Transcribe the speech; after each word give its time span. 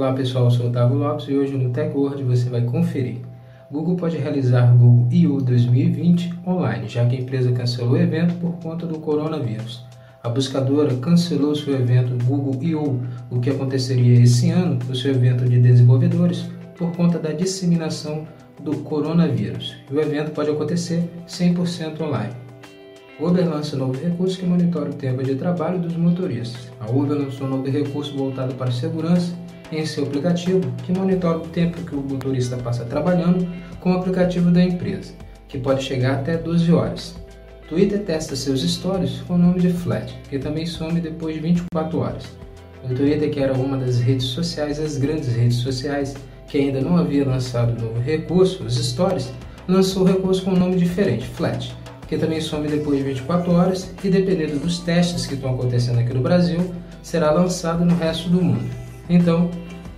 Olá 0.00 0.14
pessoal, 0.14 0.46
eu 0.46 0.50
sou 0.50 0.68
Otávio 0.68 0.96
Lopes 0.96 1.28
e 1.28 1.34
hoje 1.34 1.54
no 1.58 1.68
TechWord 1.74 2.22
você 2.22 2.48
vai 2.48 2.62
conferir. 2.62 3.18
Google 3.70 3.96
pode 3.96 4.16
realizar 4.16 4.74
Google 4.74 5.06
I.O. 5.10 5.42
2020 5.42 6.40
online, 6.46 6.88
já 6.88 7.04
que 7.04 7.16
a 7.16 7.20
empresa 7.20 7.52
cancelou 7.52 7.92
o 7.92 7.98
evento 7.98 8.34
por 8.36 8.52
conta 8.62 8.86
do 8.86 8.98
coronavírus. 8.98 9.84
A 10.22 10.30
buscadora 10.30 10.96
cancelou 10.96 11.54
seu 11.54 11.74
evento 11.74 12.16
Google 12.24 12.56
I.O., 12.62 12.98
o 13.30 13.40
que 13.40 13.50
aconteceria 13.50 14.22
esse 14.22 14.48
ano, 14.48 14.78
o 14.88 14.94
seu 14.94 15.10
evento 15.10 15.44
de 15.44 15.60
desenvolvedores, 15.60 16.46
por 16.78 16.90
conta 16.92 17.18
da 17.18 17.32
disseminação 17.32 18.26
do 18.58 18.78
coronavírus. 18.78 19.76
O 19.92 20.00
evento 20.00 20.30
pode 20.30 20.48
acontecer 20.48 21.10
100% 21.28 22.00
online. 22.00 22.32
Uber 23.20 23.46
lança 23.46 23.76
novo 23.76 24.02
recurso 24.02 24.38
que 24.38 24.46
monitora 24.46 24.88
o 24.88 24.94
tempo 24.94 25.22
de 25.22 25.34
trabalho 25.34 25.78
dos 25.78 25.94
motoristas. 25.94 26.72
A 26.80 26.90
Uber 26.90 27.18
lançou 27.18 27.46
um 27.46 27.50
novo 27.50 27.68
recurso 27.68 28.16
voltado 28.16 28.54
para 28.54 28.70
segurança 28.70 29.38
em 29.72 29.86
seu 29.86 30.04
aplicativo, 30.04 30.60
que 30.84 30.92
monitora 30.92 31.38
o 31.38 31.48
tempo 31.48 31.82
que 31.82 31.94
o 31.94 32.00
motorista 32.00 32.56
passa 32.56 32.84
trabalhando 32.84 33.48
com 33.80 33.92
o 33.92 33.96
aplicativo 33.96 34.50
da 34.50 34.62
empresa, 34.62 35.12
que 35.48 35.58
pode 35.58 35.82
chegar 35.82 36.14
até 36.14 36.36
12 36.36 36.72
horas. 36.72 37.16
Twitter 37.68 38.00
testa 38.04 38.34
seus 38.34 38.62
stories 38.62 39.20
com 39.26 39.34
o 39.34 39.38
nome 39.38 39.60
de 39.60 39.70
Flat, 39.70 40.12
que 40.28 40.38
também 40.38 40.66
some 40.66 41.00
depois 41.00 41.34
de 41.34 41.40
24 41.40 41.98
horas. 41.98 42.24
O 42.82 42.94
Twitter, 42.94 43.30
que 43.30 43.40
era 43.40 43.52
uma 43.52 43.76
das 43.76 44.00
redes 44.00 44.26
sociais, 44.26 44.80
as 44.80 44.96
grandes 44.96 45.34
redes 45.34 45.58
sociais, 45.58 46.14
que 46.48 46.58
ainda 46.58 46.80
não 46.80 46.96
havia 46.96 47.24
lançado 47.24 47.78
o 47.78 47.80
novo 47.80 48.00
recurso, 48.00 48.64
os 48.64 48.74
stories, 48.74 49.32
lançou 49.68 50.02
o 50.02 50.06
recurso 50.06 50.42
com 50.44 50.50
um 50.50 50.58
nome 50.58 50.76
diferente, 50.76 51.26
Flat 51.26 51.78
que 52.10 52.18
também 52.18 52.40
some 52.40 52.66
depois 52.66 52.98
de 52.98 53.04
24 53.04 53.52
horas 53.52 53.94
e, 54.02 54.10
dependendo 54.10 54.58
dos 54.58 54.80
testes 54.80 55.26
que 55.26 55.34
estão 55.34 55.54
acontecendo 55.54 56.00
aqui 56.00 56.12
no 56.12 56.20
Brasil, 56.20 56.74
será 57.04 57.30
lançado 57.30 57.84
no 57.84 57.94
resto 57.94 58.28
do 58.28 58.42
mundo. 58.42 58.79
Então, 59.12 59.50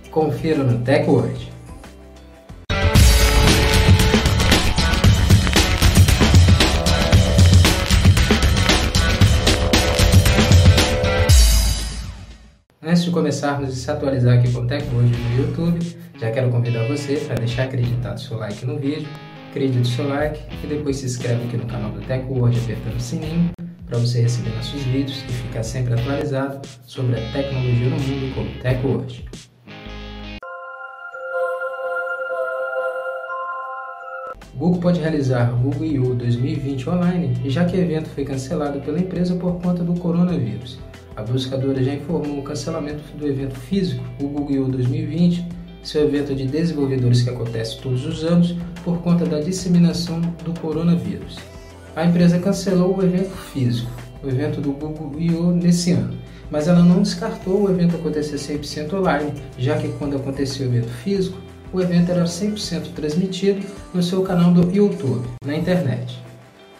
confira 0.09 0.63
no 0.63 0.83
TechWord. 0.83 1.53
Antes 12.81 13.03
de 13.03 13.11
começarmos 13.11 13.69
a 13.69 13.71
se 13.71 13.91
atualizar 13.91 14.39
aqui 14.39 14.51
com 14.51 14.61
o 14.61 14.67
TechWord 14.67 15.15
no 15.15 15.37
YouTube, 15.37 15.95
já 16.19 16.31
quero 16.31 16.49
convidar 16.49 16.87
você 16.87 17.17
para 17.17 17.35
deixar 17.35 17.65
acreditado 17.65 18.19
seu 18.19 18.37
like 18.39 18.65
no 18.65 18.79
vídeo 18.79 19.07
acredite 19.51 19.87
seu 19.87 20.07
like 20.07 20.39
e 20.63 20.67
depois 20.67 20.97
se 20.97 21.05
inscreve 21.05 21.43
aqui 21.45 21.57
no 21.57 21.67
canal 21.67 21.91
do 21.91 22.01
TechWord 22.01 22.57
apertando 22.57 22.95
o 22.95 22.99
sininho 22.99 23.51
para 23.93 23.99
você 23.99 24.21
receber 24.21 24.49
nossos 24.55 24.81
vídeos 24.81 25.23
e 25.29 25.31
ficar 25.31 25.61
sempre 25.61 25.93
atualizado 25.93 26.67
sobre 26.81 27.15
a 27.15 27.31
tecnologia 27.31 27.89
no 27.89 27.99
mundo 27.99 28.33
como 28.33 28.49
TechWord. 28.59 29.25
Google 34.55 34.81
pode 34.81 34.99
realizar 34.99 35.51
Google 35.61 35.85
I.O. 35.85 36.15
2020 36.15 36.89
online, 36.89 37.37
já 37.45 37.65
que 37.65 37.77
o 37.77 37.79
evento 37.79 38.09
foi 38.09 38.25
cancelado 38.25 38.79
pela 38.81 38.97
empresa 38.97 39.35
por 39.35 39.61
conta 39.61 39.83
do 39.83 39.93
coronavírus. 39.99 40.79
A 41.15 41.21
buscadora 41.21 41.83
já 41.83 41.93
informou 41.93 42.39
o 42.39 42.43
cancelamento 42.43 43.03
do 43.15 43.27
evento 43.27 43.59
físico, 43.59 44.03
o 44.19 44.27
Google 44.27 44.55
I.O. 44.55 44.69
2020, 44.69 45.45
seu 45.83 46.05
evento 46.05 46.33
de 46.33 46.47
desenvolvedores 46.47 47.21
que 47.21 47.29
acontece 47.29 47.79
todos 47.79 48.07
os 48.07 48.23
anos 48.23 48.55
por 48.83 49.03
conta 49.03 49.23
da 49.23 49.39
disseminação 49.39 50.19
do 50.43 50.59
coronavírus. 50.59 51.52
A 51.95 52.05
empresa 52.05 52.39
cancelou 52.39 52.97
o 52.97 53.03
evento 53.03 53.35
físico, 53.53 53.91
o 54.23 54.27
evento 54.27 54.59
do 54.59 54.71
Google 54.71 55.13
I.O. 55.19 55.51
nesse 55.51 55.91
ano, 55.91 56.17
mas 56.49 56.67
ela 56.67 56.81
não 56.81 57.03
descartou 57.03 57.63
o 57.63 57.69
evento 57.69 57.95
acontecer 57.95 58.37
100% 58.37 58.93
online, 58.93 59.31
já 59.59 59.77
que 59.77 59.89
quando 59.99 60.15
aconteceu 60.15 60.65
o 60.65 60.69
evento 60.71 60.89
físico, 60.89 61.37
o 61.71 61.79
evento 61.79 62.11
era 62.11 62.23
100% 62.23 62.93
transmitido 62.95 63.63
no 63.93 64.01
seu 64.01 64.23
canal 64.23 64.51
do 64.51 64.75
YouTube, 64.75 65.27
na 65.45 65.55
internet. 65.55 66.19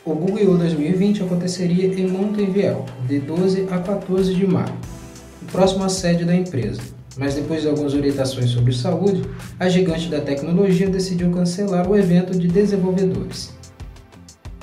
O 0.03 0.15
Google 0.15 0.39
I.O. 0.39 0.57
2020 0.57 1.21
aconteceria 1.21 1.93
em 1.93 2.07
Montevideo, 2.07 2.83
de 3.07 3.19
12 3.19 3.67
a 3.69 3.77
14 3.77 4.33
de 4.33 4.47
maio, 4.47 4.73
próximo 5.51 5.83
à 5.83 5.89
sede 5.89 6.25
da 6.25 6.35
empresa. 6.35 6.81
Mas 7.17 7.35
depois 7.35 7.61
de 7.61 7.67
algumas 7.67 7.93
orientações 7.93 8.49
sobre 8.49 8.73
saúde, 8.73 9.21
a 9.59 9.69
gigante 9.69 10.09
da 10.09 10.19
tecnologia 10.19 10.89
decidiu 10.89 11.29
cancelar 11.29 11.87
o 11.87 11.95
evento 11.95 12.35
de 12.35 12.47
desenvolvedores. 12.47 13.53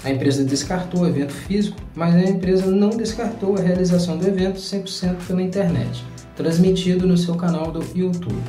A 0.02 0.10
empresa 0.10 0.42
descartou 0.42 1.02
o 1.02 1.06
evento 1.06 1.32
físico, 1.32 1.76
mas 1.94 2.14
a 2.14 2.22
empresa 2.22 2.66
não 2.66 2.88
descartou 2.88 3.56
a 3.56 3.60
realização 3.60 4.16
do 4.16 4.26
evento 4.26 4.58
100% 4.58 5.26
pela 5.26 5.42
internet, 5.42 6.02
transmitido 6.34 7.06
no 7.06 7.18
seu 7.18 7.34
canal 7.34 7.70
do 7.70 7.84
YouTube. 7.94 8.40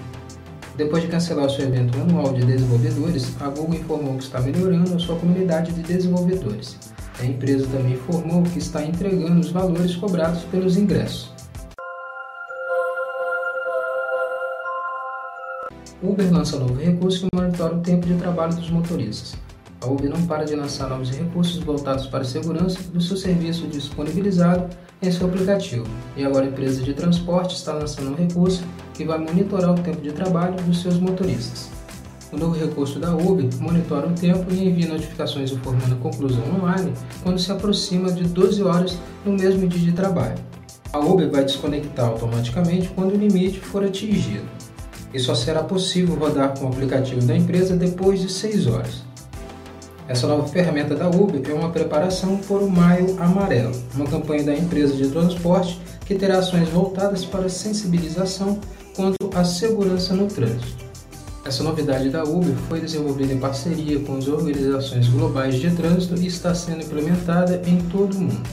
Depois 0.78 1.03
de 1.03 1.09
cancelar 1.09 1.50
seu 1.50 1.66
evento 1.66 2.00
anual 2.00 2.31
de 2.31 2.45
desenvolvedores, 2.45 3.35
a 3.41 3.50
Google 3.50 3.75
informou 3.75 4.17
que 4.17 4.23
está 4.23 4.39
melhorando 4.39 4.95
a 4.95 5.00
sua 5.00 5.17
comunidade 5.17 5.73
de 5.73 5.81
desenvolvedores. 5.81 6.78
A 7.19 7.25
empresa 7.25 7.68
também 7.68 7.94
informou 7.94 8.44
que 8.44 8.57
está 8.57 8.85
entregando 8.85 9.41
os 9.41 9.51
valores 9.51 9.94
cobrados 9.97 10.44
pelos 10.44 10.78
ingressos. 10.78 11.33
Uber 16.01 16.31
lança 16.31 16.57
novo 16.57 16.75
recurso 16.75 17.28
que 17.28 17.35
monitora 17.35 17.75
o 17.75 17.81
tempo 17.81 18.07
de 18.07 18.16
trabalho 18.16 18.56
dos 18.56 18.69
motoristas. 18.69 19.35
A 19.81 19.88
Uber 19.88 20.12
não 20.12 20.28
para 20.28 20.46
de 20.46 20.56
lançar 20.56 20.88
novos 20.90 21.09
recursos 21.09 21.58
voltados 21.58 22.06
para 22.06 22.22
a 22.22 22.25
segurança 22.25 22.80
do 22.94 23.02
seu 23.02 23.18
serviço 23.18 23.66
disponibilizado 23.66 24.69
em 25.02 25.12
seu 25.12 25.25
aplicativo. 25.25 25.88
E 26.16 26.24
agora 26.24 26.46
a 26.46 26.50
empresa 26.50 26.84
de 26.84 26.94
transporte 26.94 27.56
está 27.56 27.74
lançando 27.74 28.12
um 28.12 28.16
recurso 28.16 28.64
que 28.94 29.03
vai 29.03 29.18
monitorar 29.18 29.72
o 29.72 29.81
tempo 29.81 30.00
de 30.00 30.12
trabalho 30.12 30.53
dos 30.64 30.84
seus 30.84 31.00
motoristas. 31.00 31.72
O 32.31 32.38
novo 32.38 32.56
recurso 32.56 33.00
da 33.00 33.16
Uber 33.16 33.50
monitora 33.59 34.08
o 34.08 34.14
tempo 34.14 34.53
e 34.53 34.69
envia 34.69 34.88
notificações 34.88 35.52
informando 35.52 35.96
a 35.96 35.98
conclusão 35.98 36.44
online 36.56 36.94
quando 37.24 37.40
se 37.40 37.52
aproxima 37.52 38.12
de 38.12 38.24
12 38.24 38.62
horas 38.62 38.98
no 39.25 39.34
mesmo 39.34 39.68
dia 39.68 39.81
de 39.81 39.94
trabalho. 39.94 40.38
A 40.94 41.00
Uber 41.00 41.30
vai 41.30 41.44
desconectar 41.44 42.06
automaticamente 42.06 42.90
quando 42.90 43.16
o 43.16 43.18
limite 43.18 43.59
for 43.59 43.84
atingido 43.84 44.46
e 45.12 45.19
só 45.19 45.34
será 45.34 45.63
possível 45.63 46.16
rodar 46.16 46.58
com 46.58 46.66
o 46.66 46.69
aplicativo 46.69 47.25
da 47.25 47.36
empresa 47.36 47.75
depois 47.75 48.22
de 48.22 48.30
6 48.30 48.68
horas. 48.68 49.10
Essa 50.11 50.27
nova 50.27 50.45
ferramenta 50.45 50.94
da 50.94 51.07
Uber 51.07 51.41
é 51.49 51.53
uma 51.53 51.69
preparação 51.69 52.35
por 52.35 52.61
o 52.61 52.69
Maio 52.69 53.16
Amarelo, 53.17 53.72
uma 53.95 54.05
campanha 54.05 54.44
da 54.44 54.53
empresa 54.53 54.94
de 54.94 55.07
transporte 55.07 55.79
que 56.05 56.16
terá 56.16 56.39
ações 56.39 56.67
voltadas 56.67 57.23
para 57.23 57.47
sensibilização 57.47 58.59
quanto 58.94 59.29
à 59.33 59.45
segurança 59.45 60.13
no 60.13 60.27
trânsito. 60.27 60.83
Essa 61.45 61.63
novidade 61.63 62.09
da 62.09 62.25
Uber 62.25 62.53
foi 62.67 62.81
desenvolvida 62.81 63.31
em 63.31 63.39
parceria 63.39 64.01
com 64.01 64.17
as 64.17 64.27
organizações 64.27 65.07
globais 65.07 65.55
de 65.55 65.71
trânsito 65.71 66.21
e 66.21 66.27
está 66.27 66.53
sendo 66.53 66.83
implementada 66.83 67.61
em 67.66 67.77
todo 67.83 68.13
o 68.13 68.19
mundo. 68.19 68.50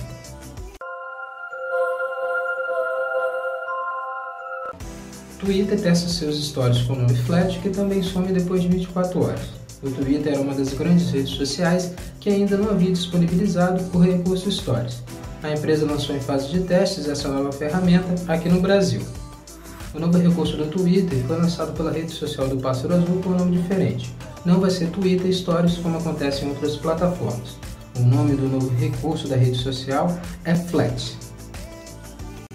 Twitter 5.41 5.81
testa 5.81 6.09
seus 6.09 6.41
stories 6.41 6.83
com 6.83 6.95
nome 6.95 7.17
Flat, 7.17 7.59
que 7.59 7.71
também 7.71 8.01
some 8.01 8.33
depois 8.33 8.63
de 8.63 8.69
24 8.69 9.25
horas. 9.25 9.68
O 9.83 9.91
Twitter 9.91 10.33
era 10.33 10.41
uma 10.41 10.55
das 10.55 10.73
grandes 10.73 11.11
redes 11.11 11.31
sociais 11.31 11.93
que 12.21 12.29
ainda 12.29 12.57
não 12.57 12.71
havia 12.71 12.91
disponibilizado 12.91 13.85
o 13.97 14.01
recurso 14.01 14.51
Stories. 14.51 15.03
A 15.43 15.53
empresa 15.53 15.87
lançou 15.87 16.17
em 16.17 16.21
fase 16.21 16.49
de 16.49 16.61
testes 16.61 17.09
essa 17.09 17.29
nova 17.29 17.53
ferramenta 17.53 18.15
aqui 18.27 18.49
no 18.49 18.61
Brasil. 18.61 19.01
O 19.95 20.01
novo 20.01 20.19
recurso 20.19 20.57
do 20.57 20.67
Twitter 20.67 21.19
foi 21.27 21.37
lançado 21.37 21.73
pela 21.77 21.93
rede 21.93 22.11
social 22.11 22.49
do 22.49 22.57
Pássaro 22.57 22.95
Azul 22.95 23.21
com 23.23 23.31
um 23.31 23.37
nome 23.37 23.57
diferente. 23.57 24.13
Não 24.45 24.61
vai 24.61 24.71
ser 24.71 24.91
Twitter 24.91 25.33
Stories 25.33 25.79
como 25.79 25.99
acontece 25.99 26.45
em 26.45 26.49
outras 26.49 26.77
plataformas. 26.77 27.57
O 27.97 28.03
nome 28.03 28.35
do 28.35 28.49
novo 28.49 28.69
recurso 28.75 29.29
da 29.29 29.37
rede 29.37 29.59
social 29.59 30.09
é 30.45 30.55
Flat. 30.57 31.17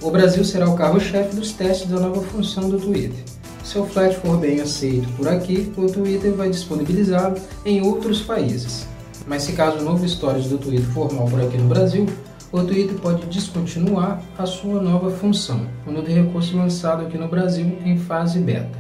O 0.02 0.12
Brasil 0.12 0.44
será 0.44 0.70
o 0.70 0.76
carro-chefe 0.76 1.36
dos 1.36 1.54
testes 1.54 1.90
da 1.90 2.00
nova 2.00 2.22
função 2.22 2.70
do 2.70 2.78
Twitter. 2.78 3.24
Se 3.64 3.80
o 3.80 3.86
Flat 3.86 4.16
for 4.18 4.38
bem 4.38 4.60
aceito 4.60 5.08
por 5.14 5.26
aqui, 5.28 5.72
o 5.78 5.88
Twitter 5.88 6.34
vai 6.34 6.50
disponibilizá-lo 6.50 7.38
em 7.66 7.82
outros 7.82 8.22
países. 8.22 8.86
Mas 9.26 9.44
se 9.44 9.54
caso 9.54 9.78
o 9.78 9.84
novo 9.84 10.08
Stories 10.08 10.48
do 10.48 10.58
Twitter 10.58 10.86
for 10.88 11.12
mal 11.14 11.26
por 11.26 11.42
aqui 11.42 11.58
no 11.58 11.70
Brasil, 11.70 12.06
o 12.52 12.62
Twitter 12.62 12.96
pode 13.00 13.26
descontinuar 13.28 14.22
a 14.38 14.46
sua 14.46 14.82
nova 14.82 15.10
função, 15.10 15.66
o 15.88 15.92
novo 15.92 16.08
recurso 16.08 16.58
lançado 16.58 17.06
aqui 17.06 17.18
no 17.18 17.30
Brasil 17.30 17.78
em 17.86 17.98
fase 17.98 18.38
beta. 18.40 18.78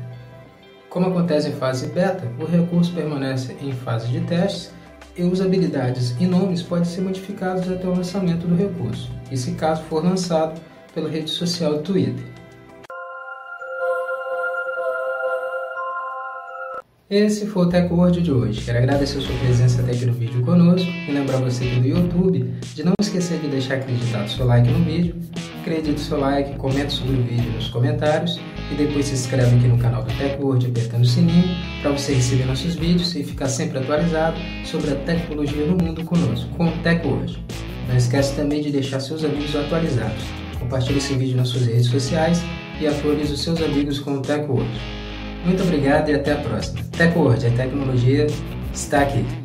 Como 0.90 1.08
acontece 1.08 1.48
em 1.48 1.54
fase 1.54 1.88
beta, 1.88 2.30
o 2.38 2.46
recurso 2.46 2.94
permanece 2.94 3.56
em 3.62 3.72
fase 3.72 4.10
de 4.10 4.20
testes 4.20 4.70
e 5.18 5.24
usabilidades 5.24 6.14
e 6.20 6.26
nomes 6.26 6.62
podem 6.62 6.86
ser 6.86 7.02
modificados 7.02 7.72
até 7.72 7.88
o 7.88 7.96
lançamento 7.96 8.46
do 8.46 8.56
recurso. 8.56 9.10
E 9.32 9.38
se 9.38 9.54
caso 9.54 9.82
for 9.84 10.04
lançado, 10.04 10.60
pela 10.94 11.10
rede 11.10 11.32
social 11.32 11.80
Twitter. 11.80 12.33
Esse 17.10 17.46
foi 17.48 17.66
o 17.66 17.70
TechWord 17.70 18.22
de 18.22 18.32
hoje. 18.32 18.62
Quero 18.62 18.78
agradecer 18.78 19.18
a 19.18 19.22
sua 19.22 19.36
presença 19.40 19.82
até 19.82 19.92
aqui 19.92 20.06
no 20.06 20.14
vídeo 20.14 20.42
conosco 20.42 20.90
e 20.90 21.12
lembrar 21.12 21.38
você 21.38 21.66
aqui 21.66 21.82
do 21.82 21.88
YouTube 21.88 22.50
de 22.74 22.84
não 22.84 22.94
esquecer 22.98 23.40
de 23.40 23.50
deixar 23.50 23.76
acreditado 23.76 24.30
seu 24.30 24.46
like 24.46 24.70
no 24.70 24.86
vídeo, 24.86 25.14
acredite 25.60 26.00
seu 26.00 26.18
like, 26.18 26.56
comente 26.56 26.94
sobre 26.94 27.18
o 27.18 27.24
vídeo 27.24 27.52
nos 27.52 27.68
comentários 27.68 28.40
e 28.72 28.76
depois 28.76 29.08
se 29.08 29.16
inscreve 29.16 29.54
aqui 29.54 29.68
no 29.68 29.78
canal 29.78 30.04
do 30.04 30.14
TechWord 30.14 30.68
apertando 30.68 31.04
o 31.04 31.06
sininho 31.06 31.44
para 31.82 31.92
você 31.92 32.14
receber 32.14 32.46
nossos 32.46 32.74
vídeos 32.76 33.14
e 33.16 33.24
ficar 33.24 33.50
sempre 33.50 33.80
atualizado 33.80 34.38
sobre 34.64 34.92
a 34.92 34.96
tecnologia 34.96 35.66
no 35.66 35.76
mundo 35.76 36.06
conosco, 36.06 36.48
com 36.56 36.70
o 36.70 36.72
TechWord. 36.84 37.38
Não 37.90 37.98
esquece 37.98 38.34
também 38.34 38.62
de 38.62 38.72
deixar 38.72 39.02
seus 39.02 39.26
amigos 39.26 39.54
atualizados. 39.54 40.24
Compartilhe 40.58 41.00
esse 41.00 41.14
vídeo 41.16 41.36
nas 41.36 41.50
suas 41.50 41.66
redes 41.66 41.88
sociais 41.88 42.42
e 42.80 42.88
atualize 42.88 43.34
os 43.34 43.44
seus 43.44 43.62
amigos 43.62 44.00
com 44.00 44.14
o 44.14 44.22
TechWord. 44.22 45.03
Muito 45.44 45.62
obrigado 45.64 46.10
e 46.10 46.16
até 46.16 46.32
a 46.32 46.38
próxima. 46.38 46.82
TechWord, 46.98 47.48
a 47.48 47.52
tecnologia 47.52 48.28
está 48.74 49.02
aqui. 49.02 49.43